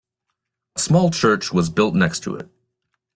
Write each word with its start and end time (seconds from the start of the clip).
A 0.75 0.79
small 0.79 1.11
church 1.11 1.53
was 1.53 1.69
built 1.69 1.93
next 1.93 2.21
to 2.21 2.35
it. 2.35 2.49